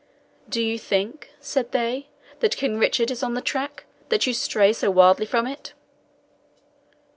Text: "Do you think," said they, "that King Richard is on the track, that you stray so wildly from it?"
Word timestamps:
"Do 0.49 0.63
you 0.63 0.79
think," 0.79 1.29
said 1.39 1.73
they, 1.73 2.07
"that 2.39 2.57
King 2.57 2.79
Richard 2.79 3.11
is 3.11 3.21
on 3.21 3.35
the 3.35 3.39
track, 3.41 3.83
that 4.09 4.25
you 4.25 4.33
stray 4.33 4.73
so 4.73 4.89
wildly 4.89 5.27
from 5.27 5.45
it?" 5.45 5.73